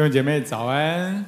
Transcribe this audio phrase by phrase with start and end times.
[0.00, 1.22] 弟兄姐妹早安，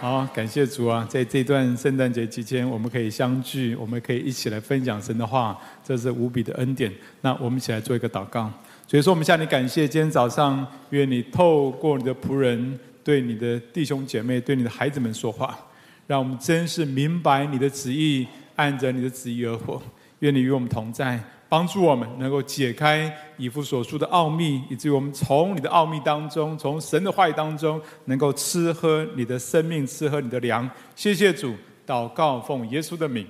[0.00, 6.92] 好，感谢主啊，在这段圣诞节期间，我们可以相聚，我们可以一起来分享神的话，这是无比的恩典。
[7.22, 8.48] 那我们一起来做一个祷告。
[8.86, 15.58] 所以说，我们向你感谢，今天早上，愿你透过你的仆人，对你的弟兄姐妹，对你的孩子们说话，
[16.06, 19.82] 让我们真是明白你的旨意，按着你的旨意而活。
[20.20, 21.18] 愿你与我们同在。
[21.48, 30.68] 帮助我们能够解开以弗所书的奥秘，以至于我们从你的奥秘当中，从神的话语当中，能够吃喝你的生命，吃喝你的粮。
[30.94, 31.54] 谢谢主，
[31.86, 33.26] 祷告奉耶稣的名，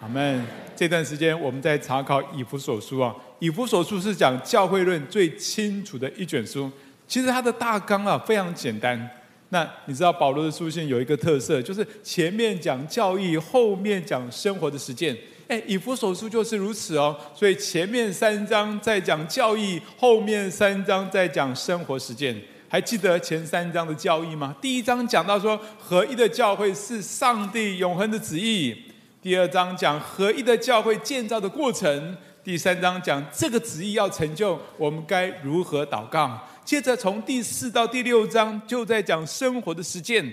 [0.00, 0.44] 阿门。
[0.74, 6.68] 这段时间我们在查考以弗所书啊，以弗所书是讲教会论最清楚的一卷书。
[7.06, 9.08] 其实它的大纲啊非常简单。
[9.50, 15.16] 那你知道保罗的书信有一个特色，就是前面讲教义，后面讲生活的实践。
[15.50, 17.18] 哎，以弗所书就是如此哦。
[17.34, 22.40] 所以前面三章在讲教义，后面三章在讲生活实践。
[22.68, 24.54] 还记得前三章的教义吗？
[24.62, 28.72] 第一章讲到说合一的教会是上帝永恒的旨意。
[29.20, 32.16] 第二章讲合一的教会建造的过程。
[32.44, 36.38] 第三章讲这个旨意要成就，我们该如何祷告。
[36.64, 40.32] 接着从第四到第六章就在讲生活的实践。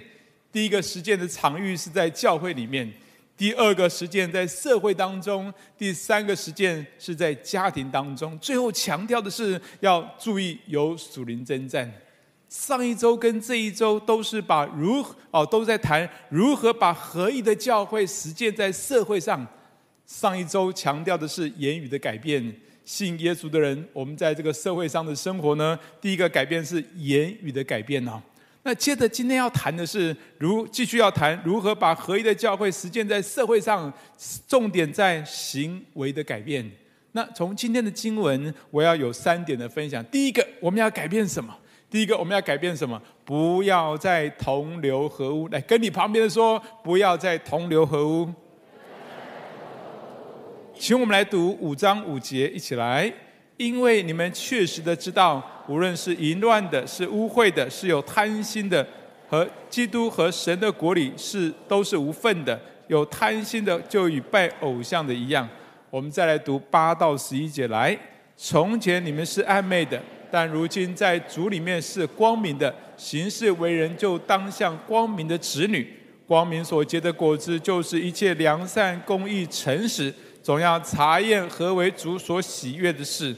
[0.51, 2.87] 第一个实践的场域是在教会里面。
[3.37, 11.89] 第二个实践在社会当中，第三个实践是在家庭当中，最后强调的是要注意有属灵征战。
[12.49, 19.45] 上一周跟这一周都是把如哦都在谈如何把合一的教会实践在社会上。
[20.05, 28.23] 上一周强调的是言语的改变，信耶稣的人，我们在这个社会上的生活呢，第一个改变是言语的改变呢。
[28.67, 33.91] 那接着今天要谈的是，如继续要谈如何把合一的教会实践在社会上，
[34.45, 36.69] 重点在行为的改变。
[37.13, 40.03] 那从今天的经文，我要有三点的分享。
[40.07, 41.57] 第一个，我们要改变什么？
[41.89, 43.01] 第一个，我们要改变什么？
[43.23, 45.47] 不要再同流合污。
[45.47, 48.29] 来，跟你旁边的说，不要再同流合污。
[50.77, 53.13] 请我们来读五章五节，一起来。
[53.57, 58.87] 因为你们确实的知道，无论是淫乱的，是污秽的，是有贪心的，
[59.27, 62.59] 和基督和神的国里是都是无份的。
[62.87, 65.47] 有贪心的，就与拜偶像的一样。
[65.89, 67.97] 我们再来读八到十一节来。
[68.37, 72.73] 从前你们是暗昧的，但如今在主里面是光明的。
[72.95, 75.91] 行事为人就当像光明的子女。
[76.27, 80.13] 光明所结的果子，就是一切良善、公义、诚实。
[80.43, 83.35] 总要查验何为主所喜悦的事。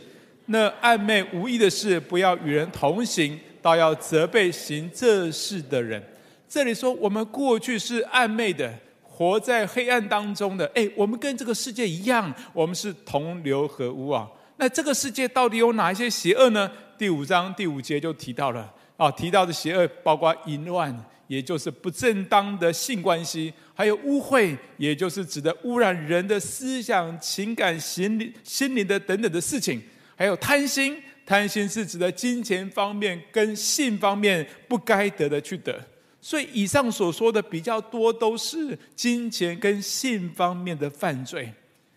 [0.52, 6.04] 那暗昧无意的事，不要与人同行，倒要责备行这事的人。
[6.48, 8.74] 这里说，我们过去是暗昧的，
[9.04, 10.66] 活在黑暗当中的。
[10.74, 14.28] 哎，我们跟这个世界一样，我们是同流合污啊。
[14.58, 16.72] 那这个世界到底有哪一些邪恶呢？
[16.98, 20.92] 第五章第五节就提到了啊，提到的邪恶包括淫乱，
[21.28, 29.80] 也就是不正当的性关系；还有污秽，也就是指的污染人的思想、情感、心理、心灵的等等的事情。
[30.20, 35.82] 还有贪心，贪心是指的金钱方面跟性方面不该得的去得，
[36.20, 41.50] 所以以上所说的比较多都是金钱跟性方面的犯罪。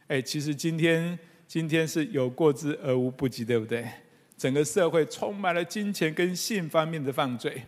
[0.07, 1.19] 哎，其实今天
[1.49, 3.85] 今天是有过之而无不及，对不对？
[4.37, 7.61] 整个社会充满了金钱跟性方面的犯罪，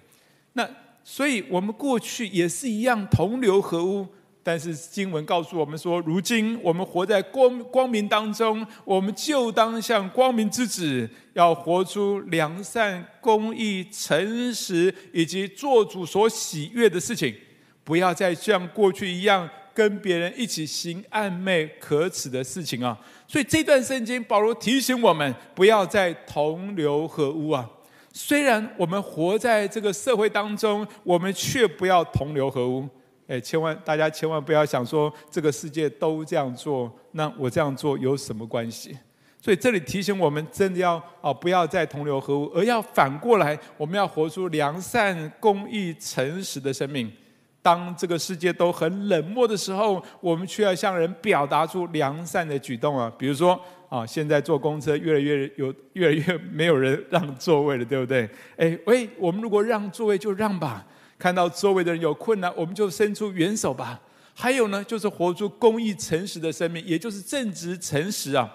[0.52, 0.64] 那
[1.02, 4.06] 所以我们过去也是一样同流合污。
[4.46, 17.34] 但是经文告诉我们说，如今我们活在光光明当中，我们就当像光明之子，要活出良善、公义、诚实，以及做主所喜悦的事情，
[17.82, 22.96] 不要再像过去一样跟别人一起行暧昧可耻的事情啊！
[23.26, 27.66] 所以这段圣经，保罗提醒我们，不要再同流合污啊！
[28.12, 32.86] 虽然我们活在这个社会当中，我们却不要同流合污。
[33.26, 38.96] 哎，千万大家千万不要想说这个世界都这样做，那我这样做有什么关系？
[39.40, 47.12] 所以这里提醒我们，真的要啊，不要再同流合污，而要反过来，我们要活出良善、公益、诚实的生命。
[47.60, 53.10] 当这个世界都很冷漠的时候，我们却要向人表达出良善的举动啊。
[53.18, 58.28] 比如说啊，现在坐公车越来越有，越来越没有人让座位了，对不对？
[58.56, 60.86] 哎喂，我们如果让座位就让吧。
[61.24, 63.98] 看到周围的人有困难，我们就伸出援手吧。
[64.34, 68.46] 还有呢，就是活出公义、诚实的生命，也就是正直、诚实啊。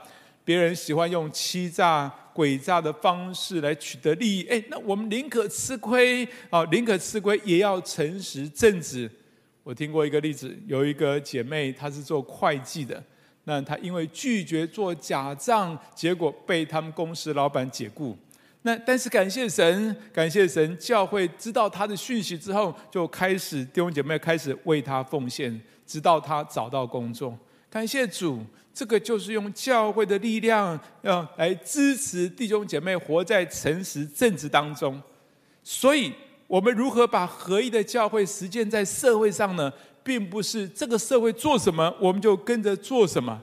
[0.46, 9.10] 别人喜欢用欺诈、诡诈的方式来取得利益，哎，那我们宁可吃亏啊，宁可吃亏也要诚实正直。
[9.64, 13.04] 我听过一个例子，有一个姐妹，她是做会计的，
[13.46, 18.16] 那她因为拒绝做假账，结果被他们公司老板解雇。
[18.64, 27.38] 那但是感谢神，感谢神，教会知道他的讯息之后，就开始弟兄姐妹开始为他奉献，直到他找到工作。
[27.70, 35.02] 感谢主，这个就是用教会的力量，要来支持弟兄姐妹活在诚实正直当中。
[35.64, 36.12] 所以，
[36.48, 39.72] 我们如何把合一的教会实践在社会上呢？
[40.04, 43.42] 并不是这个社会做什么，我们就跟着做什么。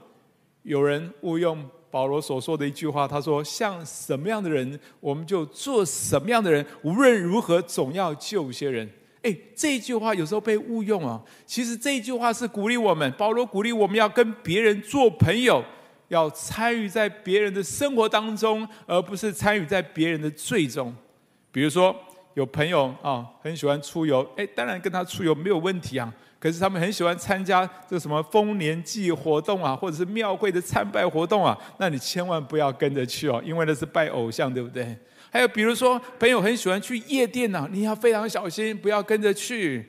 [0.63, 1.67] 有人误用。
[1.97, 6.63] 保罗所说的一句话，他说：“像什么样的人，我们就做什么样的人。
[6.83, 8.87] 无论如何，总要救一些人。”
[9.23, 11.19] 哎，这句话有时候被误用啊。
[11.47, 15.63] 其实这句话是鼓励我们，保罗鼓励我们要跟别人做朋友，
[16.09, 20.95] 要参与在别人的生活当中，而不是参与在别人的罪中。
[21.51, 21.95] 比如说，
[22.35, 26.13] 有朋友啊，很喜欢出游，哎，当然跟他出游没有问题啊。
[26.39, 34.95] 可是他们很喜欢参加这什么丰年祭活动啊，或者是庙会的参拜活动啊，那你千万不要跟着去哦，因为那是拜偶像，对不对？
[35.31, 39.85] 还有比如说，朋友很喜欢去夜店呐，你要非常小心，不要跟着去。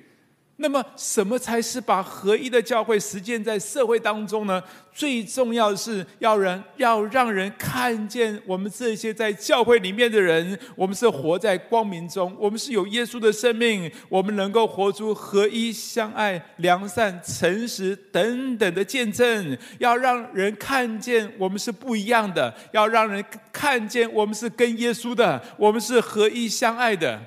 [0.60, 4.60] 那么，什么才是把合一的教会实践在社会当中呢？
[4.92, 19.56] 最重要的是要人要让人看见我们这些在教会里面的人，我们是活在光明中，我们是有耶稣的生命，我们能够活出合一、相爱、良善、诚实等等的见证。
[19.78, 27.22] 要让人看见我们是不一样的，要让人看见我们是跟耶稣的，我们是合一相爱的。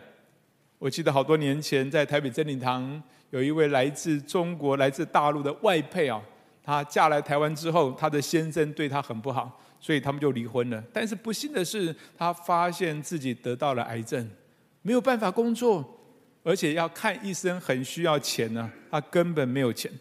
[0.78, 3.01] 我记得好多年前在台北真理堂。
[3.31, 6.22] 有一位来自中国、来自大陆的外配啊，
[6.63, 10.83] 她嫁来台湾之后，她的先生对她很不好，所以他们就离婚了。
[10.94, 14.30] 但是不幸的是，她发现自己得到了癌症，
[14.81, 15.83] 没有办法工作，
[16.44, 19.92] 而且要看医生很需要钱呢，她根本没有钱。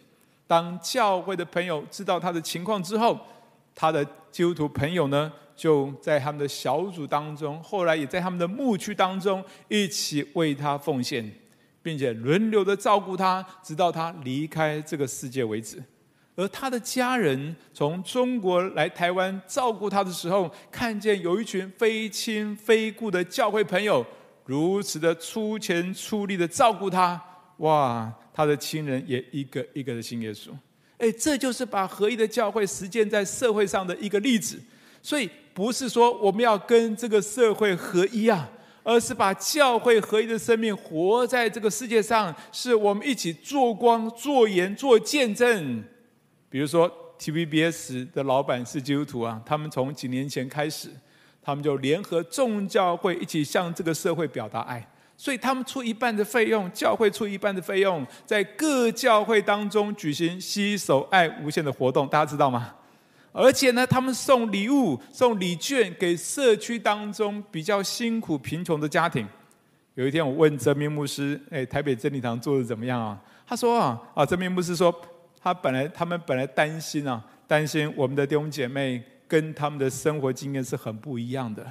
[0.45, 3.17] 当教会的朋友知道她的情况之后，
[3.73, 11.31] 她的基督徒朋友呢，就在他们的小组当中，后来也在他们的牧区当中一起为她奉献。
[11.83, 15.81] 并且轮流的照顾他，直到他离开这个世界为止。
[16.35, 24.05] 而他的家人从中国来台湾照顾他的时候，看见有一群非亲非故的教会朋友
[24.45, 27.21] 如此的出钱出力的照顾他，
[27.57, 28.11] 哇！
[28.33, 30.51] 他的亲人也一个一个的信耶稣。
[30.97, 34.57] 哎，这就是把合一的教会实践在社会上的一个例子。
[35.03, 38.49] 所以不是说我们要跟这个社会合一啊。
[38.83, 45.83] 而是把教会合一的生命活在这个世界上，是我们一起做光、做盐、做见证。
[46.49, 50.89] 比如说，TVBS 的老板是基督徒啊，他们从几年前开始，
[51.41, 54.85] 他们就联合众教会一起向这个社会表达爱，
[55.15, 62.73] 所以他们出一半的费用，教会出一半的费用，在各教会当中举行携手爱无限的活动，大家知道吗？
[63.33, 69.27] 而且呢，他们送礼物、送礼券给社区当中比较辛苦、贫穷的家庭。
[69.95, 73.17] 有一天，我问泽明牧师：“哎，台北真理堂做的怎么样啊？”
[73.47, 74.93] 他说：“啊，啊，泽明牧师说，
[75.41, 81.65] 他本来他们本来担心啊，担心我们的弟兄姐妹跟他们的生活经验是很不一样的，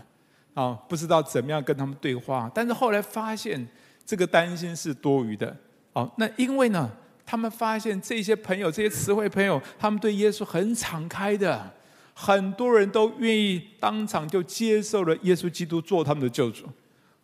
[0.55, 2.51] 啊，不知道怎么样跟他们对话。
[2.55, 3.67] 但是后来发现，
[4.05, 5.57] 这个担心是多余的。
[5.93, 6.91] 哦，那因为呢？”
[7.31, 11.73] 他们发现这些朋友，这些词汇朋友，他们对耶稣很敞开的，
[12.12, 16.67] 很多人都愿意当场就接受了耶稣基督做他们的救主，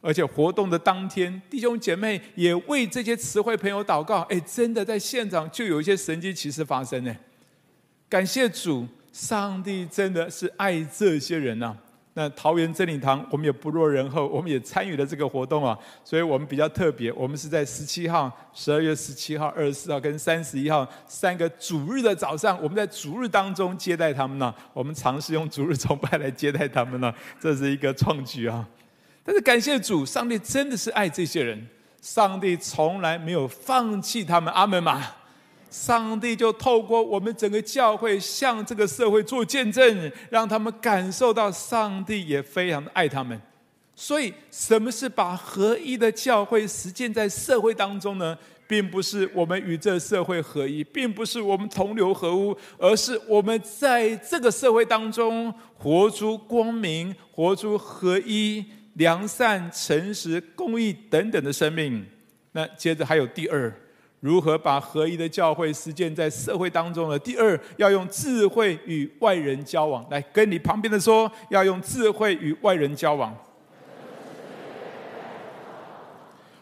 [0.00, 4.20] 而且活动的当天，弟兄姐妹也为这些词汇朋友祷告。
[4.30, 7.12] 哎，真的在现场就有一些神迹奇事发生呢。
[8.08, 11.76] 感谢主，上帝真的是爱这些人呐。
[12.18, 24.54] 那桃园真理堂，我们也不落人后，我们也参与了这个活动啊，所以我们比较特别，我们是在十七号、十二月十七号、二十四号跟三十一号三个主日的早上，我们在主日当中接待他们呢。
[24.72, 28.66] 我们尝试用主日崇拜来接待他们呢，这是一个创举啊。
[29.22, 31.68] 但是感谢主，上帝真的是爱这些人，
[32.00, 34.50] 上帝从来没有放弃他们。
[34.54, 35.02] 阿门嘛。
[35.76, 43.38] 上帝就透过我们整个教会向这个社会做见证，让他们感受到上帝也非常的爱他们。
[43.94, 48.36] 所以，什么是把合一的教会实践在社会当中呢？
[48.66, 58.64] 并不是我们与这社会合一，并不是我们同流合污，而是我们在这个社会当中活出光明，活出合一、
[58.94, 62.04] 良善、诚实、公义等等的生命。
[62.52, 63.72] 那接着还有第二。
[64.20, 67.18] 如何把合一的教会实践在社会当中呢？
[67.18, 70.04] 第二，要用智慧与外人交往。
[70.10, 73.36] 来，跟你旁边的说，要用智慧与外人交往。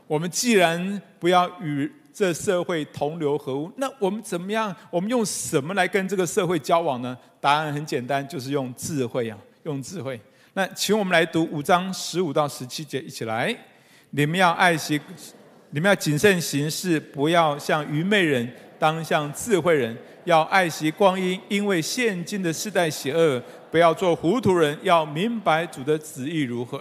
[0.07, 4.75] 我们既然不要与这社会同流合污，那我们怎么样？
[4.91, 7.17] 我们用什么来跟这个社会交往呢？
[7.41, 10.21] 答案很简单，就是用智慧啊，用智慧。
[10.53, 13.57] 那请我们来读五章十五到十七节，一起来。
[14.11, 15.01] 你们要爱惜，
[15.75, 19.97] 你们要谨慎行事，不要像愚昧人，当像智慧人。
[20.23, 23.43] 要爱惜光阴，因为现今的世代邪恶。
[23.73, 26.81] 不要做糊涂人，要明白主的旨意如何。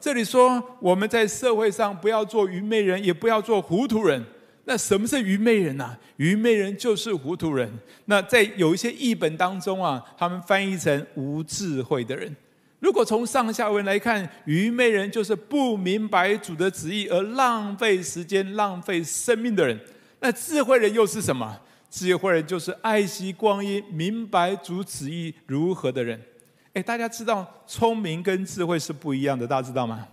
[0.00, 4.20] 这里说我们在社会上不要做愚昧人，也不要做糊涂人。
[4.64, 7.72] 那什么是愚昧人呢、愚昧人就是糊涂人。
[8.06, 12.34] 那在有一些译本当中啊，他们翻译成无智慧的人。
[12.82, 19.78] 如果从上下文来看，愚昧人就是不明白主的旨意而浪费时间、浪费生命的人。
[20.18, 21.60] 那智慧人又是什么？
[21.88, 26.20] 智慧人就是爱惜光阴、明白主旨意如何的人。
[26.72, 30.08] 哎，大家知道聪明跟智慧是不一样的，大家知道吗？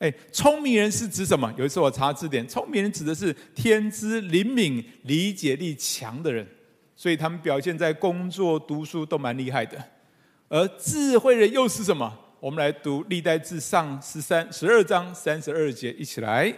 [0.00, 1.54] 哎，聪明人是指什么？
[1.56, 6.44] 有一次我查字典，聪明人指的是天资灵敏、理解力强的人，
[6.96, 9.80] 所以他们表现在工作、读书都蛮厉害的。
[10.50, 12.12] 而智慧人又是什么？
[12.40, 16.52] 我们来读历代志上十三、十二章三十二节，一起来。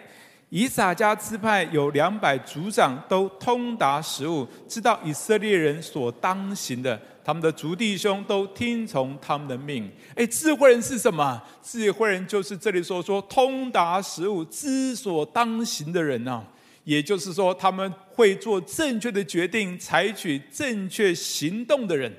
[0.49, 6.99] 以撒迦支派有两百族长，都通达时务，知道以色列人所当行的。
[7.23, 9.91] 他们的族弟兄都听从他们的命。
[10.15, 11.43] 哎，智慧人是什么？
[11.63, 16.43] 智慧人就是这里所说通达时务、知所当行的人啊。
[16.85, 22.11] 也就是说，他们会做正确的决定，采取正确行动的人。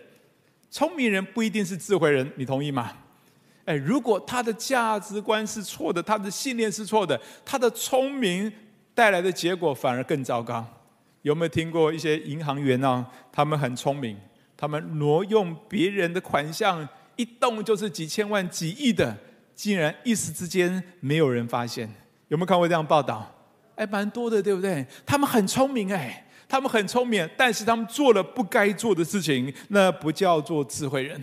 [0.74, 2.92] 聪明人不一定是智慧人，你同意吗？
[3.66, 8.52] 哎，如果他的价值观是错的，他的信念是错的，他的聪明
[8.96, 10.66] 带来的结果反而更糟糕。
[11.22, 13.06] 有没有听过一些银行员呢？
[13.32, 14.18] 他们很聪明，
[14.58, 19.16] 他们挪用别人的款项，一动就是几千万、几亿的，
[19.54, 21.88] 竟然一时之间没有人发现。
[22.30, 23.32] 有没有看过这样报道？
[23.76, 24.84] 哎，蛮多的，对不对？
[25.06, 31.20] 他们很聪明，哎，他们很聪明，但是他们做了不该做的事情，那不叫做智慧人。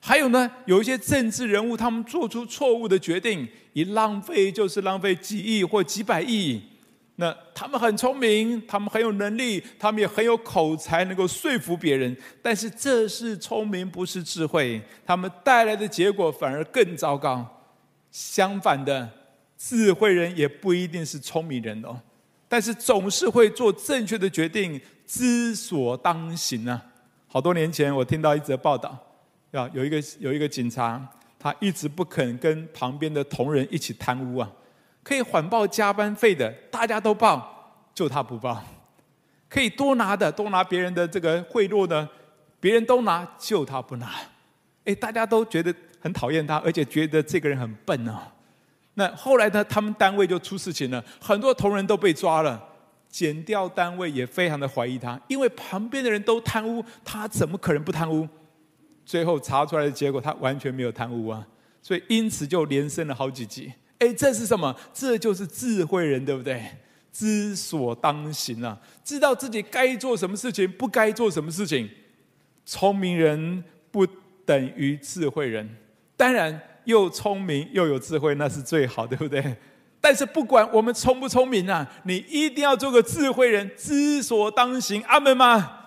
[0.00, 6.62] 还有呢，有一些政治人物，他们做出错误的决定，一浪费就是浪费几亿或几百亿。
[7.16, 12.16] 那他们很聪明，他们很有能力，他们也很有口才，能够说服别人。
[12.40, 14.80] 但是这是聪明，不是智慧。
[15.04, 17.46] 他们带来的结果反而更糟糕。
[18.10, 19.06] 相反的，
[19.58, 22.00] 智慧人也不一定是聪明人哦，
[22.50, 26.82] 但是总是会做正确的决定，知所当行啊。
[27.28, 28.88] 好多年前，我听到一则报道。
[29.52, 31.00] 啊有一个有一个警察，
[31.38, 34.50] 他一直不肯跟旁边的同仁一起贪污啊，
[35.04, 38.56] 可以缓报加班费的，大家都报，就他不报；
[39.48, 42.08] 可以多拿的，多拿别人的这个贿赂的，
[42.58, 44.10] 别人都拿，就他不拿。
[44.84, 48.32] 哎，大家都觉得很讨厌他，而且觉得这个人很笨啊。
[49.00, 52.62] 那后来呢，他们单位就出事情了，很多同仁都被抓了，
[53.08, 58.28] 减调单位也非常的怀疑他，因为旁边的人都贪污，他怎么可能不贪污？
[59.06, 61.46] 最后查出来的结果，他完全没有贪污啊，
[61.80, 63.72] 所以因此就连升了好几级。
[64.00, 64.76] 哎，这是什么？
[64.92, 66.62] 这就是智慧人，对不对？
[67.10, 71.88] 知所当行啊，知道自己该做什么事情，不该做什么事情。
[72.66, 74.06] 聪明人不
[74.44, 75.66] 等于智慧人，
[76.18, 79.56] 当然又聪明又有智慧，那是最好，对不对？
[80.02, 85.02] 但是不管我们聪不聪明啊，你一定要做个智慧人，知所当行。
[85.02, 85.78] 阿门吗？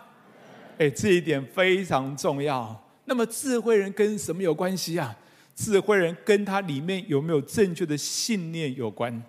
[0.77, 2.79] 哎，这一点非常重要。
[3.05, 5.15] 那么智慧人跟什么有关系啊？
[5.55, 9.21] 智慧人跟他里面有没有正确的信念有关。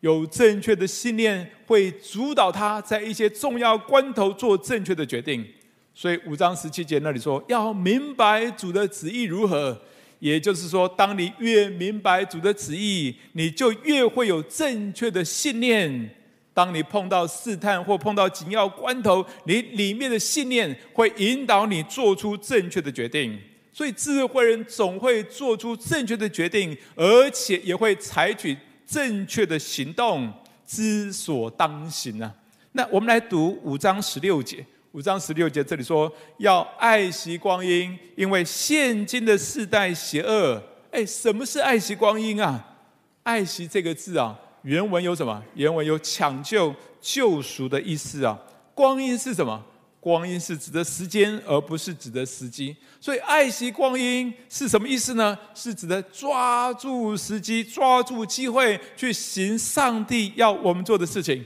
[0.00, 5.44] 有正确的信念会主导他在一些重要关头做正确的决定。
[5.94, 9.80] 所以五章十七节那里说，要明白主的旨意如何。
[10.18, 16.10] 也就是说，当你越明白主的旨意，你就越会有正确的信念。
[16.54, 23.38] 当你碰到试探或碰到紧要关头，你里面的信念会引导你做出正确的决定。
[23.72, 28.56] 所以智慧人总会做出正确的决定，而且也会采取
[28.86, 30.32] 正确的行动，
[30.66, 32.32] 知所当行啊。
[32.72, 34.64] 那我们来读五章十六节。
[34.96, 40.58] 五章十六节这里说：要爱惜光阴，因为现今的世代邪恶。
[40.90, 42.64] 哎，什么是爱惜光阴啊？
[43.22, 44.34] 爱惜这个字啊。
[44.62, 45.42] 原文有什么？
[45.52, 48.38] 原文有抢救、救赎的意思啊。
[48.74, 49.62] 光阴是什么？
[50.00, 52.74] 光阴是指的时间，而不是指的时机。
[52.98, 55.38] 所以爱惜光阴是什么意思呢？
[55.54, 61.44] 是指的抓住时机，抓住机会去行上帝要我们做的事情。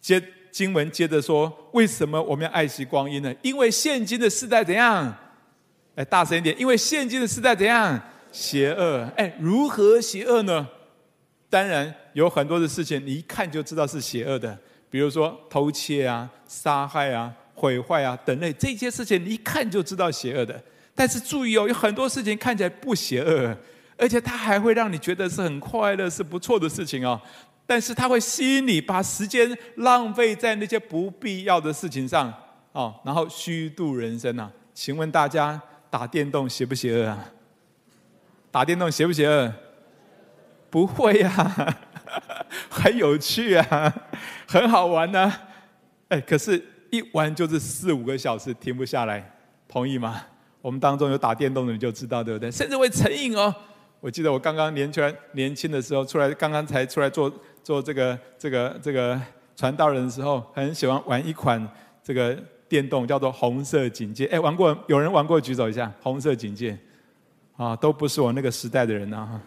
[0.00, 0.18] 接
[0.58, 3.32] 经文接着说，为什么我们要爱惜光阴呢？
[3.42, 5.16] 因为现今的世代怎样？
[5.94, 6.52] 来，大声一点！
[6.58, 7.96] 因为现今的世代怎样？
[8.32, 9.08] 邪恶。
[9.16, 10.66] 哎，如何邪恶呢？
[11.48, 14.58] 当然有很多的事情，你一看就知道是邪恶的，
[14.90, 20.60] 比如说偷窃啊、杀害啊、毁坏啊等类这些事情，你一看就知道邪恶的。
[20.92, 23.56] 但是注意哦，有很多事情看起来不邪恶，
[23.96, 27.20] 而且它还会让你觉得是很快乐、是不错的事情哦。
[27.68, 29.46] 但是它会吸引你，把时间
[29.76, 32.32] 浪费在那些不必要的事情上
[32.72, 34.50] 哦，然后虚度人生啊！
[34.72, 35.60] 请问大家
[35.90, 37.30] 打电动邪不邪恶啊？
[38.50, 39.52] 打电动邪不邪恶？
[40.70, 41.78] 不会呀、啊，
[42.70, 43.94] 很有趣啊，
[44.48, 45.42] 很好玩呢、啊。
[46.08, 49.30] 哎，可是，一玩就是四五个小时，停不下来，
[49.68, 50.22] 同意吗？
[50.62, 52.50] 我们当中有打电动的，你就知道，对不对？
[52.50, 53.54] 甚至会成瘾哦。
[54.00, 57.32] 我记得我刚刚年轻年轻的时候，出来刚刚才出来做
[57.64, 59.20] 做这个这个这个
[59.56, 61.68] 传道人的时候，很喜欢玩一款
[62.02, 62.36] 这个
[62.68, 64.26] 电动，叫做《红色警戒》。
[64.30, 64.76] 哎，玩过？
[64.86, 65.40] 有人玩过？
[65.40, 66.78] 举手一下，《红色警戒》
[67.64, 69.40] 啊，都不是我那个时代的人啊。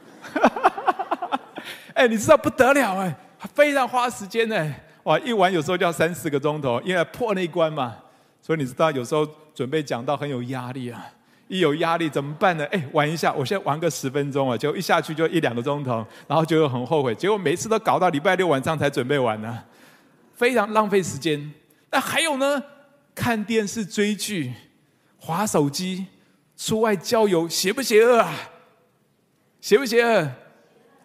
[1.93, 3.15] 哎，你知道不得了哎，
[3.53, 7.95] 非常花时间哎，哇，一玩有时候就要三四个钟头，因为破那一关嘛。
[8.41, 11.05] 所以你知道，有时候准备讲到很有压力啊！
[11.51, 12.65] 一有压力怎么办呢？
[12.71, 17.13] 哎，玩一下，我现在玩个十分钟啊，结果一下去就一两个钟头，然后就很后悔。
[17.13, 19.61] 结果每次都搞到礼拜六晚上才准备玩呢，
[20.33, 21.51] 非常浪费时间。
[21.91, 22.63] 那还有呢？
[23.13, 24.53] 看电视、追剧、
[25.17, 26.05] 滑手机、
[26.55, 28.33] 出外郊游，邪不邪恶啊？
[29.59, 30.31] 邪不邪恶？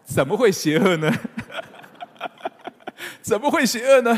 [0.05, 1.13] 怎么会邪恶呢？
[3.21, 4.17] 怎么会邪恶呢？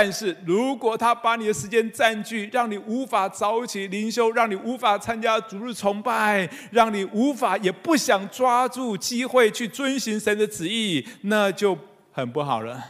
[0.00, 11.76] 但是如果他把你的时间占据，让你无法早起灵修，让你无法参加主日崇拜，让你无法也不想抓住机会去遵循神的旨意，那就
[12.12, 12.80] 很不好了。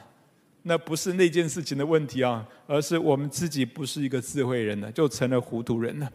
[0.64, 6.12] 那不是那件事情的问题啊，而是我们自己不是一个智慧人了，就成了糊涂人了。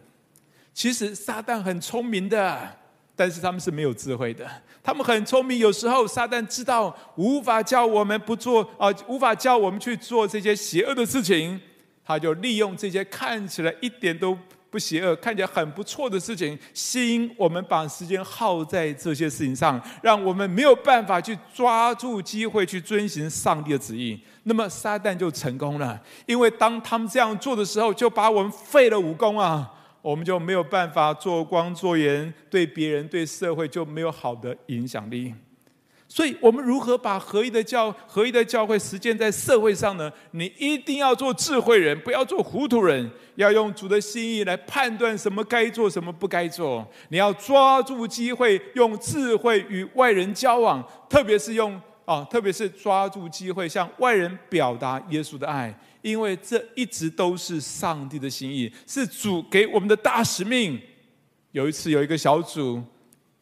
[0.72, 2.70] 其实撒旦很聪明的。
[3.16, 4.44] 但是他们是没有智慧的，
[4.82, 5.58] 他们很聪明。
[5.58, 11.60] 有时候撒旦知道无法叫我们不做啊，无法叫我们去做这些邪恶的事情，
[12.04, 14.36] 他就利用这些看起来一点都
[14.68, 24.20] 不邪恶、看起来很不错的事情，吸引我们把时间耗在这些事情上，让我们没有办法去抓住机会去遵循上帝的旨意。
[24.42, 29.70] 那么撒旦就成功了，因为当他们这样做的时候，就把我们废了武功啊。
[30.04, 35.32] 我们就没有办法做光做盐，对别人、对社会就没有好的影响力。
[36.06, 40.12] 所以，我们如何把合一的教、合一的教会实践在社会上呢？
[40.32, 43.10] 你一定要做智慧人，不要做糊涂人。
[43.36, 46.86] 要用主的心意来判断什么该做，什么不该做。
[47.08, 55.74] 你要抓住机会，用智慧与外人交往，特别是用啊，特别是抓住机会向外人表达耶稣的爱。
[56.04, 60.78] 因为这一直都是上帝的心意，是主给我们的大使命。
[61.52, 62.82] 有一次，有一个小组，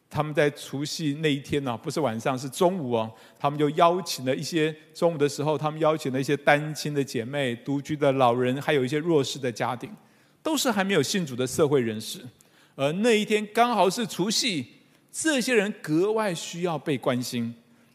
[0.09, 9.93] 他们在除夕那一天呢，不是晚上，是中午哦，他们就邀请了一些中午的时候，他们邀请了一些单亲的姐妹、独居的老人，还有一些弱势的家庭，
[10.41, 12.21] 都是还没有信主的社会人士。
[12.75, 14.65] 而那一天刚好是除夕，
[15.11, 17.53] 这些人格外需要被关心。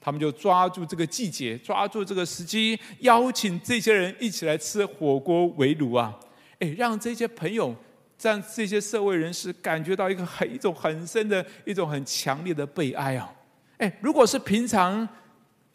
[0.09, 6.19] 他们就抓住这个季节，抓住这个时机，邀请这些人一起来吃火锅围炉啊！
[6.61, 7.77] 哎，让这些朋友，
[8.23, 13.31] 让这些社会人士感觉到一个很一种很深的一种很强烈的被爱啊！
[13.77, 15.07] 哎，如果是平常，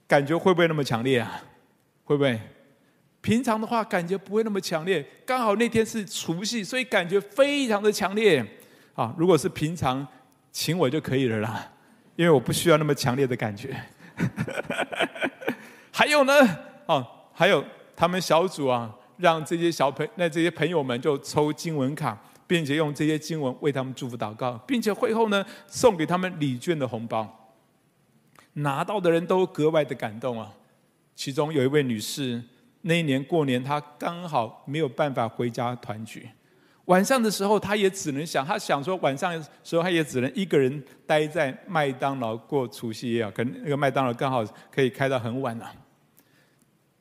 [0.08, 1.40] 感觉会不会那么强烈啊？
[2.04, 2.40] 会不会？
[3.22, 5.06] 平常的话，感觉不会那么强烈。
[5.28, 8.44] 刚好那天是除夕，所以感觉非常的强烈
[8.96, 9.14] 啊！
[9.16, 10.08] 如果是平常，
[10.52, 11.72] 请我就可以了啦，
[12.16, 13.80] 因为我不需要那么强烈的感觉。
[15.92, 16.34] 还有呢，
[16.86, 17.64] 哦，还有
[17.96, 27.52] 他们小组啊，让这些小朋那这些朋友们就抽经文卡，并且用这些经文为他们祝福祷告，并且会后呢送给他们礼券的红包，
[28.54, 30.52] 拿到的人都格外的感动啊。
[31.16, 32.42] 其中有一位女士，
[32.82, 36.28] 那一年过年她刚好没有办法回家团聚。
[36.86, 43.32] 晚上的时候，他也只能想，他想说晚上的时候，他也只能一个人待在麦当劳过除夕夜啊。
[43.34, 45.72] 可能那个麦当劳刚好可以开到很晚了。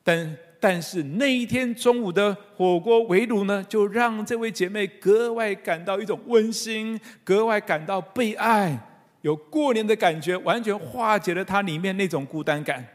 [0.05, 8.79] 但但是那一天中午的火锅围炉呢，就让这位姐妹格外感到一种温馨，格外感到被爱，
[9.23, 12.87] 有过年的感觉，完全化解了她里面那种孤单感。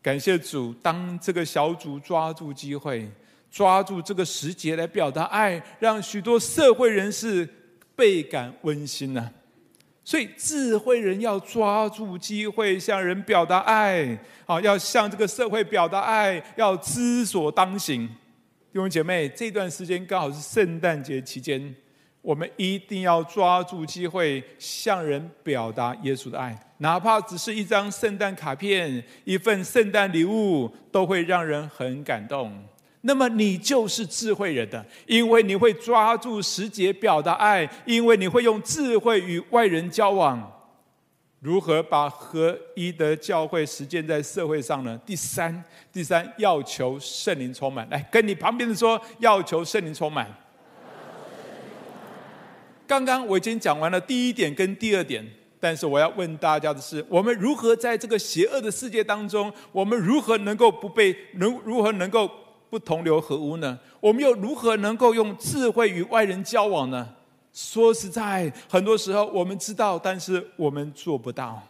[0.00, 3.10] 感谢主，当这个小组抓住机会。
[3.52, 7.46] 抓住这个时节来表达爱，让许多社会人士
[7.94, 9.30] 倍感温馨呢。
[10.02, 18.08] 所以智慧人要抓住机会向人表达爱，啊，要向这个社会表达爱，要知所当行。
[18.72, 21.72] 弟兄姐妹，这段时间刚好是圣诞节期间，
[22.22, 32.50] 我们一定要抓住机会向人表达耶稣的爱，哪怕只是一张圣诞卡片、一份圣诞礼物，都会让人很感动。
[33.02, 40.50] 那么你就是智慧人的，因为你会抓住时节表达爱，因为你会用智慧与外人交往。
[41.40, 44.96] 如何把合一的教会实践在社会上呢？
[45.04, 47.88] 第三，第三要求圣灵充满。
[47.90, 50.32] 来，跟你旁边的说，要求圣灵充满。
[52.86, 55.26] 刚刚我已经讲完了第一点跟第二点，
[55.58, 62.30] 但是我要问大家的是：我们如何在这个邪恶的世界当中，我们如何能够不被能如何能够
[62.72, 63.78] 不同流合污呢？
[64.00, 67.06] 我们又如何能够用智慧与外人交往呢？
[67.52, 71.62] 说实在，很多时候我们知道，但是我们做不到。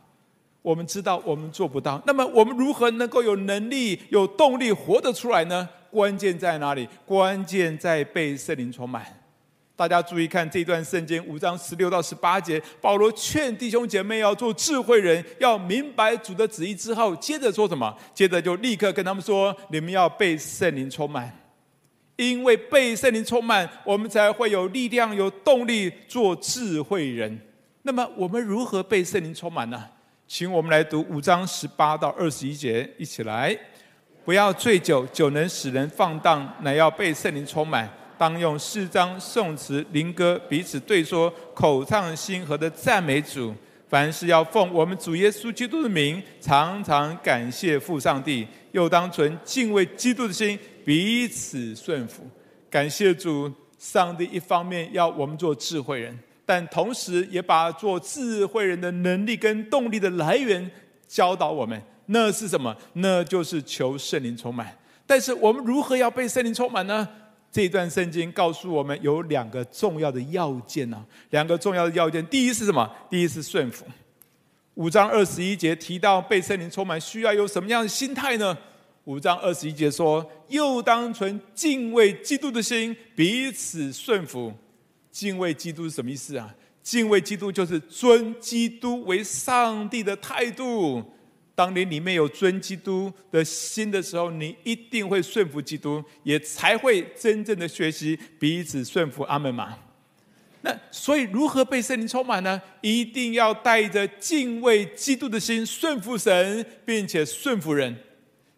[0.63, 2.01] 我们知道，我们做不到。
[2.07, 5.69] 那么，我们如何能够有能力、有动力活得出来呢？
[5.91, 6.89] 关键在哪里？
[7.05, 9.05] 关键在被圣灵充满。
[9.75, 17.97] 大家注意看这段圣经五章十六到十八节，保罗劝弟兄姐妹要做智慧人，要明白主的旨意之后，接着说什么？
[18.15, 21.39] 接着就立刻跟他们说：你们要被圣灵充满。
[22.17, 27.41] 因为被圣灵充满，我们才会有力量、有动力做智慧人。
[27.83, 29.83] 那么，我们如何被圣灵充满呢？
[30.29, 33.59] 请我们来读五章十八到二十一节，一起来。
[34.25, 37.91] 不要醉酒，酒能使人放荡，乃要被圣灵充满。
[38.23, 43.53] 当用诗章、颂词、灵歌彼此对说，口唱心和的赞美主。
[43.89, 48.47] 凡事要奉我们主耶稣基督的名，常常感谢父上帝。
[48.71, 50.57] 又当存敬畏基督的心。
[50.85, 52.23] 彼此顺服，
[52.71, 60.71] 感谢主，上帝一方面要我们做智慧人，但同时也把做智慧人的能力跟动力的来源
[61.09, 61.83] 教导我们。
[62.07, 62.73] 那是什么？
[62.93, 64.73] 那就是求圣灵充满。
[65.09, 67.09] 但是我们如何要被圣灵充满呢？
[67.53, 71.05] 这一段圣经告诉我们有两个重要的要件呢。
[71.31, 72.91] 两个重要的要件，第一是什么？
[73.11, 73.85] 第一是顺服。
[74.75, 78.57] 五章二十一节提到被圣灵充满需要有什么样的心态呢？
[79.05, 84.51] 五章二十一节说：“又当存敬畏基督的心，彼此顺服。”
[85.13, 86.55] 敬畏基督是什么意思啊？
[86.83, 91.03] 敬畏基督就是尊基督为上帝的态度。
[91.55, 99.23] 当你里面有尊基督的心的时候，你一定会顺服基督，也才会真正的学习彼此顺服。
[99.25, 99.79] 阿门吗？
[100.63, 102.61] 那所以如何被圣灵充满呢？
[102.81, 107.97] 一定要带着敬畏基督的心，顺服神，并且顺服人。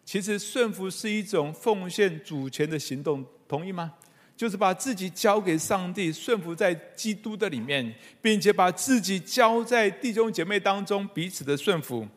[0.05, 3.91] 其实顺服是一种奉献主权的行动，同意吗？
[4.37, 12.07] 就是把自己交给上帝，顺服在基督的里面，并且把自己交在弟兄姐妹当中，彼此的顺服。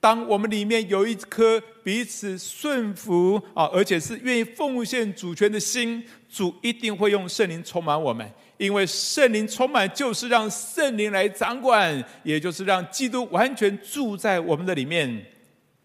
[0.00, 15.26] 当我们里面有一颗彼此顺服啊，而且是愿意奉献主权的心，主一定会用圣灵充满我们，因为圣灵充满就是让圣灵来掌管，也就是让基督完全住在我们的里面。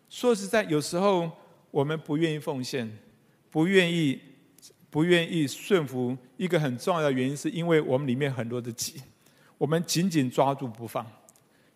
[0.09, 1.31] 说实在，有时候。
[1.71, 2.85] 我们不愿意奉献，
[3.49, 4.19] 不愿意，
[4.89, 6.17] 不愿意顺服。
[6.35, 8.95] 一个很重要的原因，是因为我们里面很多的己，
[9.57, 11.09] 我们紧紧抓住不放。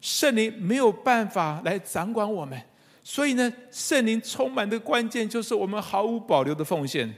[0.06, 2.62] 圣灵没有办法来掌管我们，
[3.04, 7.12] 所以呢，圣灵充满的关键就是我们毫无保留的奉献。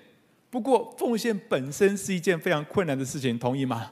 [0.49, 3.91] 不过，奉献本身是一件非常困难的事情，同意吗？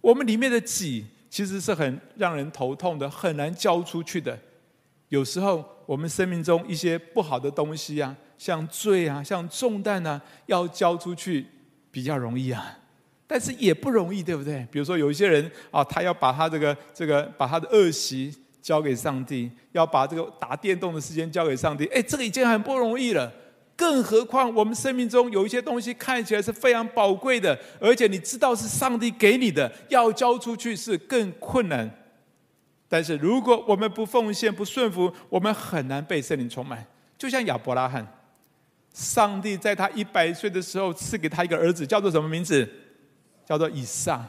[0.00, 4.36] 我们里面的己其实是很让人头痛的，很难交出去的。
[5.08, 5.64] 有时候。
[5.84, 11.44] 我们生命中一些不好的东西啊，像罪啊，像重担啊，要交出去
[11.90, 12.78] 比较容易啊，
[13.26, 14.66] 但是也不容易，对不对？
[14.70, 23.32] 比如说有一些人啊，他要把他这个这个把他的恶习交给上帝，要把这个打电动的时间交给上帝，哎，这个已经很不容易了。
[23.74, 31.90] 更何况我们生命中有一些东西看起来是非常宝贵的，而且你知道是上帝给你的，要交出去是更困难。
[32.86, 36.86] 但是如果我们不奉献、不顺服，我们很难被圣灵充满。
[37.16, 38.06] 就像亚伯拉罕，
[38.92, 42.68] 上帝在他一百岁的时候赐给他一个儿子，叫做什么名字？
[43.52, 44.24] 叫做以撒。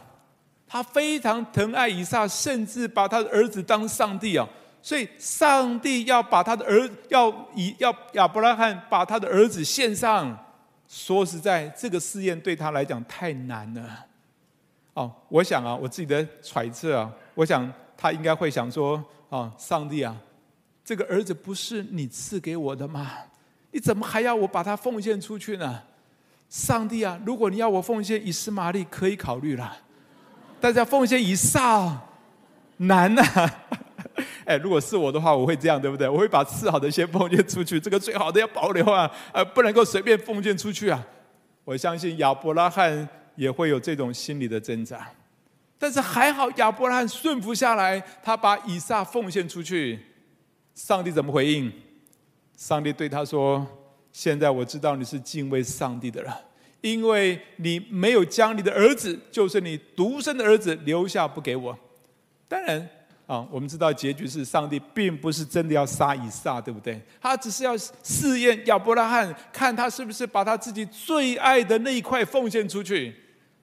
[0.67, 4.45] 他非常疼爱以撒，甚至把他的儿子当上帝啊。
[4.81, 10.37] 所以上帝要把他的儿要以要亚伯拉罕把他的儿子献上。
[10.89, 14.05] 说实在，这个试验对他来讲太难了。
[14.93, 17.71] 哦，我想啊，我自己的揣测啊，我想。
[17.95, 20.13] 他应该会想说：“啊，上帝啊，
[20.83, 23.09] 这个儿子不是你赐给我的吗？
[23.71, 25.81] 你怎么还要我把他奉献出去呢？
[26.53, 29.75] 上帝啊，如果你要我奉献以斯玛利，可以考虑了，
[30.61, 31.99] 但是奉献以撒，
[32.77, 33.23] 难呐！
[34.45, 36.07] 哎，如果是我的话，我会这样，对不对？
[36.07, 41.03] 我会把次好的先奉献出去，这个最好的要保留啊，呃，不能够随便奉献出去啊！
[41.65, 45.07] 我相信亚伯拉罕也会有这种心理的挣扎。”
[45.79, 49.99] 但是还好，亚伯拉罕顺服下来，他把以撒奉献出去。
[50.75, 51.73] 上帝怎么回应？
[52.55, 53.65] 上帝对他说
[54.13, 56.31] ：“现在我知道你是敬畏上帝的人，
[56.79, 61.77] 因为你没有将你的儿子，就是你独生的儿子留下不给我。
[62.47, 62.87] 当然
[63.25, 67.01] 啊，我们知道结局是上帝并不是真的要杀以撒，对不对？
[67.19, 73.15] 他只是要试验亚伯拉罕，看他是不是把他自己最爱的那一块奉献出去。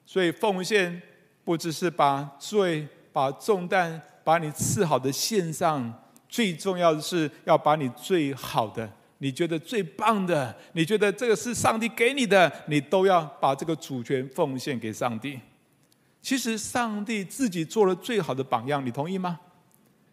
[0.04, 1.00] 所以奉献
[1.44, 8.90] 不只是把罪、把重担、把你赐好的献上，最重要的是要把你最好的。
[9.22, 15.38] 你觉得最棒的，你觉得这个是上帝给你的，你都要把这个主权奉献给上帝。
[16.22, 19.38] 其实上帝自己做了最好的榜样，你同意吗？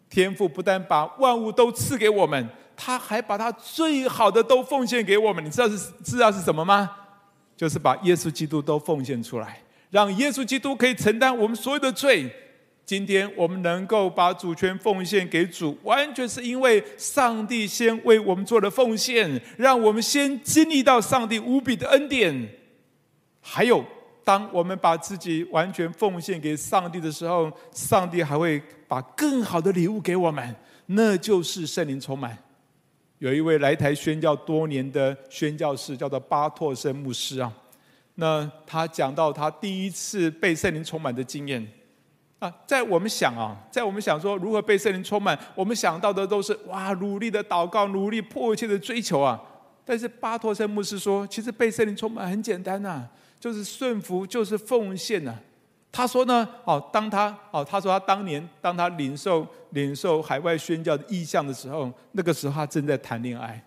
[0.09, 5.43] 天父不但把万物都赐给我们，他还把他最好的都奉献给我们。
[5.43, 6.89] 你知道是知道是什么吗？
[7.55, 12.29] 就是把耶稣基督都奉献出来，让耶稣基督可以承担我们所有的罪。
[12.87, 22.47] 今天我们能够把主权奉献给主，完全是因为上帝先为我们做了奉献，让我们先经历到上帝无比的恩典。
[23.41, 23.83] 还有，
[24.23, 32.37] 当我们把自己完全奉献给上帝的时候，上帝还会把更好的礼物给我们，那就是圣灵充满。
[33.19, 37.51] 有一位来台宣教多年的宣教士，叫做巴托森牧师啊，
[38.15, 41.67] 那他讲到他第一次被圣灵充满的经验。
[42.39, 49.41] 啊，在我们想啊，在我们想说如何被圣灵充满，我们想到的都是哇，努力的祷告，努力迫切的追求啊。
[49.83, 53.07] 但是巴托森牧师说，其实被圣灵充满很简单呐、
[53.39, 55.33] 就是顺服，就是奉献呐、
[55.91, 63.63] 他说呢，哦，当他哦，他说他当年当他领受领受海外宣教的意向的时候，那个时候他正在谈恋爱，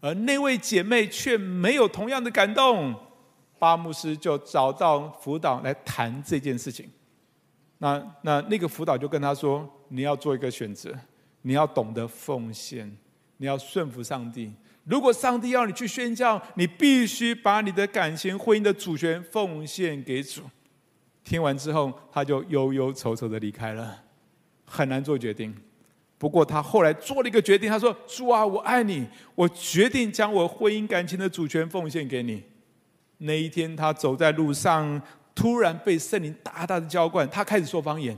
[0.00, 2.94] 而那位姐妹却没有同样的感动。
[3.58, 6.88] 巴牧师就找到辅导来谈这件事情。
[7.84, 10.90] 那那那个辅导就跟他说：“你要做一个选择，
[11.42, 12.90] 你要懂得奉献，
[13.36, 14.50] 你要顺服上帝。
[14.84, 20.40] 如果上帝要你去宣教，你必须把你的感情、婚姻的主权奉献给主。”
[21.22, 23.98] 听完之后，他就忧忧愁愁的离开了，
[24.64, 25.54] 很难做决定。
[26.16, 32.42] 不过他后来做了一个决定，他说：“主啊，我爱你，我决定将我婚姻感情的主权奉献给你。”
[33.18, 35.02] 那一天，他走在路上。
[35.34, 38.16] 突然被圣灵大大的浇灌，他开始说方言。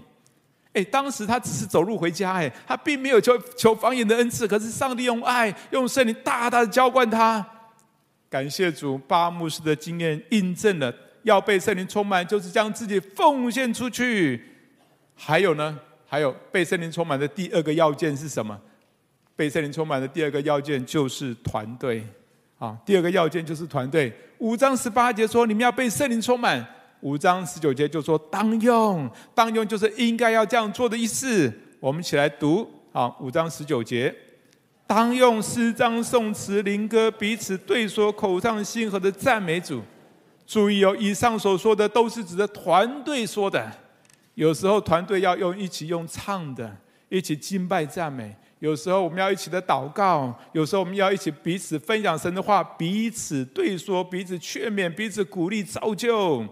[0.74, 4.46] 哎，当时他只是走路回家，哎，他并没有求求方言的恩赐。
[4.46, 7.44] 可是上帝用爱，用圣灵大大的浇灌他。
[8.29, 14.44] 感谢主，巴牧师的经验印证了，要被圣灵充满，就是将自己奉献出去。
[15.14, 18.61] 还有呢，还有被圣灵充满的第二个要件是什么？
[19.35, 22.07] 被圣灵充满的第二个要件就是团队。
[22.59, 24.12] 啊，第二个要件就是团队。
[24.38, 26.66] 五章十八节说，你们要被圣灵充满。
[27.01, 31.53] 五章十九节就说当用，当用就是应该要这样做的意思。
[31.79, 34.15] 我们一起来读啊，五章十九节，
[34.87, 39.83] 当用诗章、颂词、灵歌彼此对说，口唱心和的赞美主。
[40.47, 43.71] 注意哦，以上所说的都是指的团队说的。
[44.35, 46.77] 有时候团队要用一起用唱的，
[47.09, 48.31] 一起敬拜赞美；
[48.61, 56.45] 有时候我们要一起的祷告；有时候我们要一起彼此分享神的话，彼此对说，彼此劝勉，彼此鼓励造就。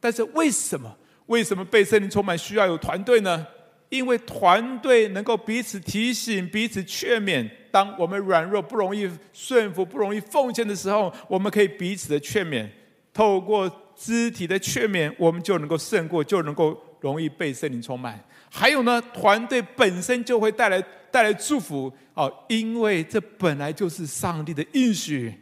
[0.00, 0.96] 但是为什么？
[1.26, 3.46] 为什么被圣灵充满需要有团队呢？
[3.90, 7.48] 因为团队能够彼此提醒、彼此劝勉。
[7.70, 12.66] 当我们软弱、不容易顺服、不容易奉献的时候，我们可以彼此的劝勉。
[13.12, 18.22] 透过肢体的劝勉，我们就能够胜过，就能够容易被圣灵充满。
[18.50, 25.32] 还有呢，团队本身就会带来带来祝福哦，因为这本来就是上帝的应许。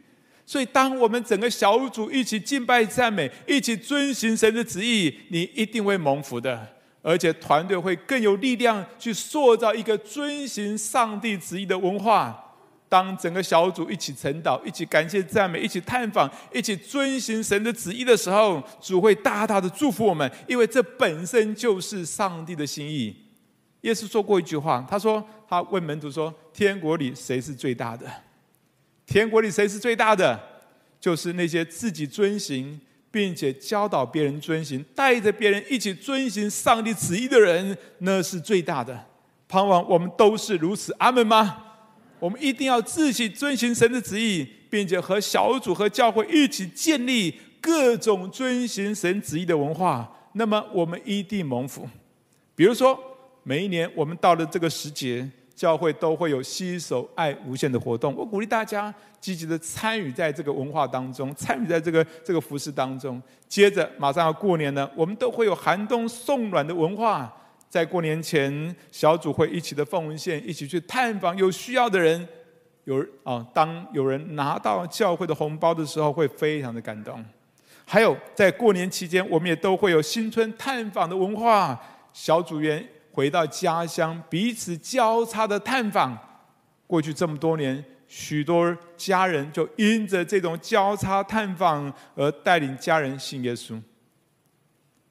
[0.49, 6.65] 所以，当我们整个小组一起敬拜赞美，一起遵行神的旨意，你一定会蒙福的。
[7.01, 12.45] 而且，团队会更有力量去塑造一个遵行上帝旨意的文化。
[12.87, 23.13] 当整个小组一起晨祷、一起感谢赞美、一起探访、一起遵行神的旨意的时候，主会大大的祝福我们，因为这本身就是上帝的心意。
[23.81, 28.09] 耶稣说过一句话，他说：“他问门徒说，天国里谁是最大的？”
[29.07, 30.37] 天国里谁是最大的？
[30.99, 32.77] 就是那些自己遵行，
[33.09, 39.05] 并且教导别人遵行，带着别人一起遵行上帝旨意的人，那是最大的。
[39.47, 40.93] 盼望我们都是如此。
[40.99, 41.63] 阿门吗？
[42.19, 50.11] 我们一定要自己遵行神的旨意，并且和小组和教会一起建立各种遵行神旨意的文化。
[50.33, 51.87] 那么我们一定蒙福。
[52.55, 52.99] 比如说，
[53.43, 55.29] 每一年我们到了这个时节。
[55.57, 63.19] 教会都会有携手爱无限的活动，我鼓励大家积极的参与在这个文化当中，参与在这个这个服事当中。
[63.47, 67.35] 接着马上要过年了，我们都会有寒冬送暖的文化，
[67.67, 72.27] 在过年前小组会一起的奉献，一起去探访有需要的人。
[72.83, 77.25] 有啊，当有人拿到教会的红包的时候，会非常的感动。
[77.83, 81.81] 还有在过年期间，我们也都会有新春探访的文化，
[82.13, 86.15] 小组员回到家乡，彼此交叉的探访。
[86.85, 93.81] 过去这么多年，许多家人就因着这种交叉探访而带领家人信耶稣。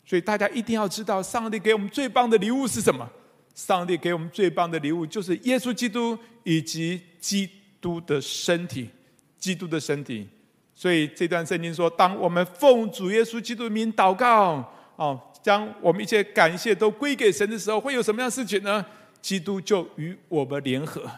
[0.04, 3.10] 所以大家一定要知道，上帝给我们最棒的礼物是什么？
[3.56, 8.88] 上帝给我们最棒的礼物就是耶稣基督以及基督的身体，
[9.36, 10.28] 基督的身体。
[10.76, 14.64] 所以这段圣经说，当我们奉主耶稣基督名祷告，
[14.94, 18.84] 哦，将我们一切感谢都归给神的时候，会有什么样事情呢？
[19.22, 21.08] 基督就与我们联合，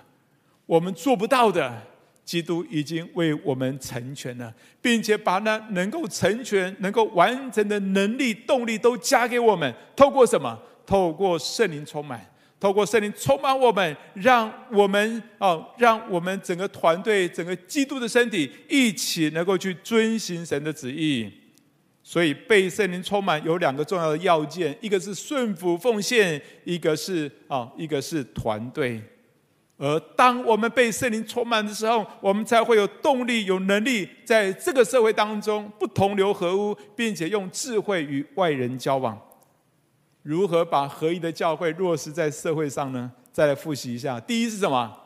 [0.67, 1.83] 我们做不到的，
[2.27, 9.75] 基督已经为我们成全了，并且把那能够成全、能够完成的能力、动力都加给我们。
[9.97, 10.59] 透过什么？
[10.85, 12.23] 透过圣灵充满。
[12.61, 21.33] 透过圣灵充满我们，让我们哦，让我们整个团队、整个基督的身体一起能够去遵行神的旨意。
[22.09, 28.99] 所以被圣灵充满有两个重要的要件：一个是顺服奉献，一个是啊，一个是团队。
[29.77, 39.21] 而当我们被圣灵充满的时候，我们才会有动力、有能力，在这个社会当中不同流合污，并且用智慧与外人交往。
[40.23, 43.13] 如何把合一的教会落实在社会上呢？
[43.31, 44.19] 再来复习一下。
[44.19, 44.97] 第一是什么？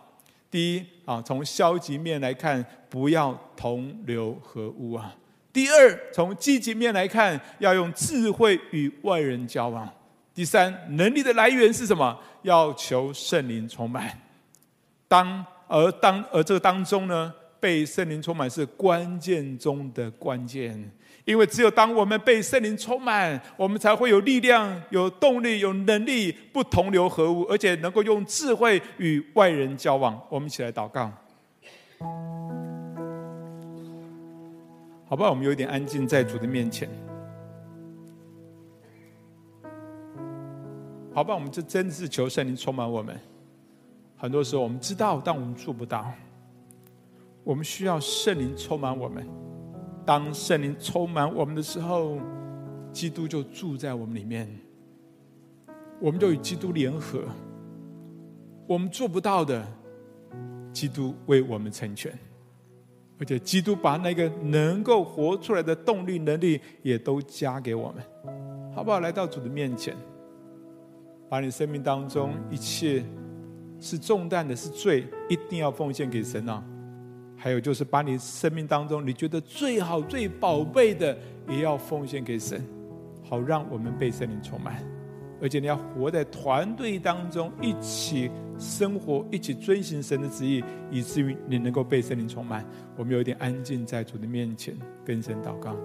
[0.48, 5.12] 第一啊，从消极面来看，不要同流合污啊。
[5.52, 9.88] 第二，从积极面来看，要用智慧与外人交往。
[10.34, 12.18] 第三，能力的来源是什么？
[12.42, 14.10] 要求圣灵充满。
[15.06, 20.90] 当而当而这个当中呢，被圣灵充满是关键中的关键。
[21.24, 30.20] 因为只有当我们被圣灵充满，我们才会有力量、有动力、有能力，不同流合污，而且能够用智慧与外人交往。
[30.28, 31.12] 我们一起来祷告，
[35.12, 35.22] 好不？
[35.24, 36.88] 我们有一点安静在主的面前，
[41.12, 41.34] 好吧？
[41.34, 43.20] 我们这真的是求圣灵充满我们。
[44.16, 46.10] 很多时候我们知道，但我们做不到。
[47.44, 49.28] 我们需要圣灵充满我们。
[50.06, 52.18] 当圣灵充满我们的时候，
[52.90, 54.48] 基督就住在我们里面，
[56.00, 57.22] 我们就与基督联合。
[58.66, 59.62] 我们做不到的，
[60.72, 62.18] 基督为我们成全，
[63.22, 68.02] 而且基督把那个能够活出来的动力、能力也都加给我们，
[68.74, 68.98] 好不好？
[68.98, 69.96] 来到主的面前，
[71.28, 73.04] 把你生命当中一切
[73.78, 76.60] 是重担的、是罪，一定要奉献给神啊！
[77.36, 81.16] 还有就是，把你生命当中你觉得最好、最宝贝的，
[81.48, 82.60] 也要奉献给神，
[83.22, 84.84] 好让我们被圣灵充满。
[85.42, 92.64] 而且你要活在团队当中，一起生活，一起遵行神的旨意，以至于你能够被圣灵充满。
[92.96, 94.72] 我们有一点安静在主的面前，
[95.04, 95.76] 跟神祷告。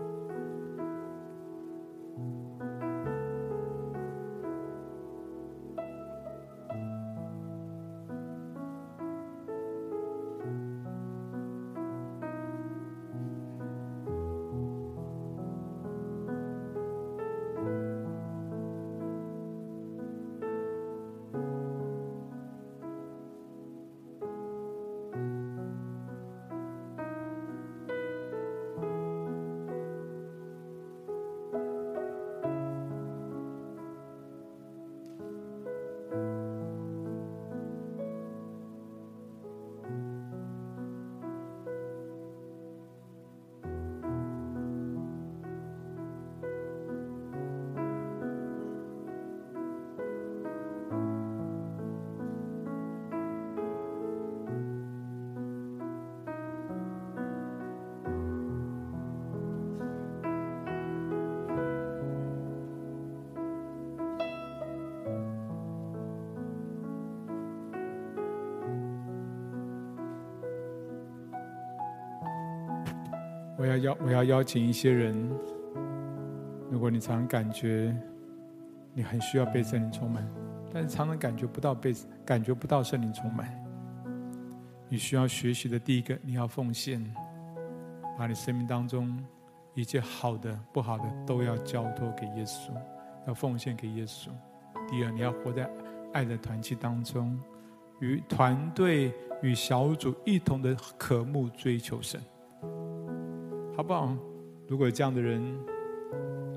[73.67, 75.29] 要邀我要邀请一些人，
[76.71, 77.95] 如果你常常感觉
[78.93, 80.27] 你很需要被圣灵充满，
[80.73, 81.93] 但是常常感觉不到被
[82.25, 83.51] 感觉不到圣灵充满，
[84.89, 87.03] 你需要学习的第一个，你要奉献，
[88.17, 89.23] 把你生命当中
[89.73, 92.71] 一切好的、不好的都要交托给耶稣，
[93.27, 94.29] 要奉献给耶稣。
[94.89, 95.69] 第二，你要活在
[96.13, 97.39] 爱的团契当中，
[97.99, 102.21] 与团队与小组一同的渴慕追求神。
[103.77, 104.11] 好不好？
[104.67, 105.39] 如果有这样的人，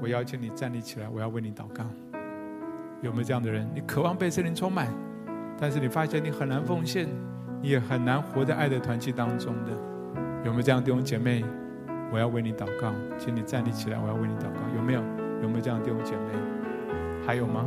[0.00, 1.84] 我邀请你站立起来，我要为你祷告。
[3.02, 3.68] 有没有这样的人？
[3.74, 4.88] 你渴望被圣灵充满，
[5.60, 7.06] 但是你发现你很难奉献，
[7.60, 9.72] 你也很难活在爱的团契当中的，
[10.46, 11.44] 有没有这样弟兄姐妹？
[12.10, 14.60] 我要为你祷告，请你站立起来，我要为你祷告。
[14.74, 15.02] 有没有？
[15.42, 16.32] 有没有这样弟兄姐妹？
[17.26, 17.66] 还有吗？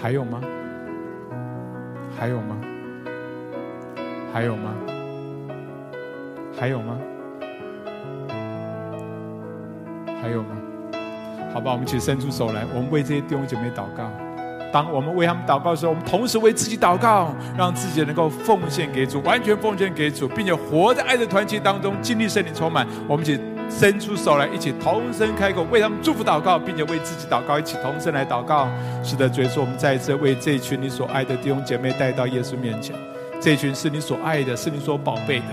[0.00, 0.40] 还有吗？
[2.16, 2.56] 还有吗？
[4.32, 4.74] 还有吗？
[6.56, 6.98] 还有吗？
[10.24, 10.56] 还有吗？
[11.52, 14.10] 好吧，我们一起伸出手来，我们为这些弟兄姐妹祷告。
[14.72, 22.86] 当我们为他们祷告的时候，我们同时为自己祷告，让自己能够奉献给主，完全奉献给主，并且活在爱的团契当中，经历圣灵充满。
[23.06, 28.66] 我们一起伸出手来，一起同声开口为他们祝福祷告，并且为自己祷告，一起同声来祷告。
[29.02, 32.96] 是的，主耶稣，我们再一次为这一群你所爱的弟兄姐妹带到耶稣面前。
[33.40, 35.44] 这群是你所爱的，是你所宝贝的。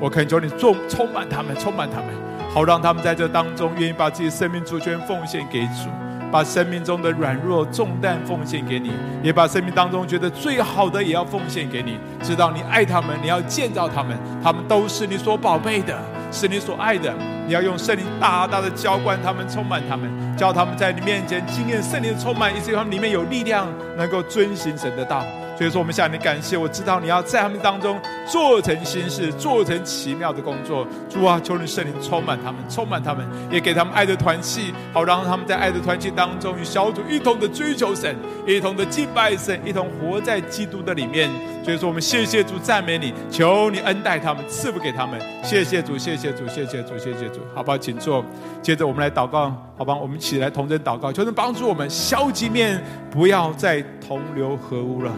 [0.00, 2.08] 我恳求你充充满他们，充满他们，
[2.56, 5.90] 好让他们在这当中愿意把自己生命主权奉献给主。
[6.32, 8.90] 把生命中的软弱重担奉献给你，
[9.22, 11.98] 也把生命当中觉得最好的也要奉献给你。
[12.22, 15.94] 知道你爱他们，你要建造他们，他们都是你所宝贝的，
[16.32, 17.14] 是你所爱的。
[17.46, 25.22] 你要用圣灵大大的浇灌他们，充满他们，叫他们在你面前经验圣灵的充满，以至于他们里面有力量，能够遵行神的道。
[25.56, 26.56] 所以说，我们向你感谢。
[26.56, 27.98] 我知道你要在他们当中
[28.30, 30.86] 做成新事，做成奇妙的工作。
[31.08, 38.14] 主啊，求你圣灵充满他们，充满他们，也给他们爱的团契，好让他们在爱的团契当中与小组一同的追求神，
[38.46, 41.30] 一同的敬拜神，一同活在基督的里面。
[41.64, 45.18] 所以说，我们谢谢主，赞美你，求你恩待他们，赐福给他们。
[45.42, 47.40] 谢谢主，谢谢主，谢谢主，谢谢主。
[47.54, 47.78] 好不好？
[47.78, 48.24] 请坐。
[48.62, 49.94] 接着我们来祷告，好吧？
[49.94, 55.12] 我们起来同声祷告，求神帮助我们消极面不要再同流合污了。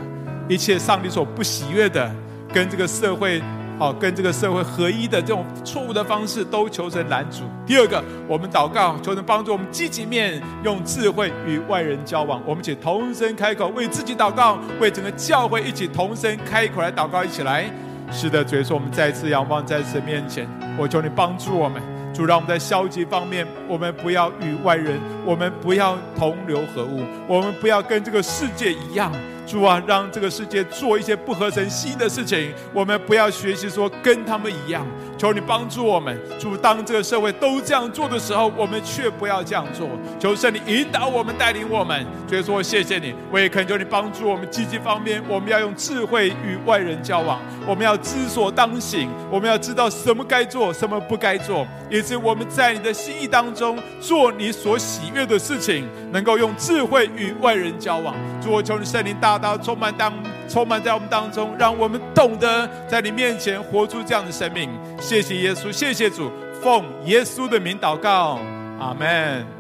[0.49, 2.11] 一切上帝所不喜悦的，
[2.53, 3.41] 跟这个社会，
[3.79, 7.45] 好，跟这个社会合一的这种错误的方式，都求神拦阻。
[7.65, 12.43] 第二个，我们祷告，求神帮助我们积极面，用智慧与外人交往。
[12.45, 17.71] 我们一起同声开口，为自己祷告，为整个教会一起同声开口来祷告，一起来。
[18.11, 20.49] 是的，主耶稣，我们再次仰望在神面前，
[20.79, 21.83] 我求你帮助我们，
[22.15, 29.13] 主让我们在消极方面，我们不要与外人，我们不要同流合污，我们不要跟这个世界一样。
[29.49, 34.87] 主啊，让这个世界做一些不合神心的事情，我们不要学习说跟他们一样。
[35.17, 39.89] 求你帮助我们，主，当这个社会都这样做的时候，我们却不要这样做。
[40.21, 42.07] 求圣灵引导我们，带领我们。
[42.29, 58.15] 所以说，谢谢你，我也恳求你帮助我们积极方面，我们要用智慧与外人交往，我们要知所当行，我们要知道什么该做，什么不该做，以致我们在你的心意当中做你所喜悦的事情，能够用智慧与外人交往。
[58.41, 59.57] 主，我求你圣灵大到。
[59.59, 60.13] 充满当
[60.49, 64.71] 充满在我们当中，让我们懂得在你面前活出这样的生命。
[64.99, 66.31] 谢谢耶稣，谢谢主，
[66.63, 68.39] 奉耶稣的名祷告，
[68.81, 69.58] 阿门。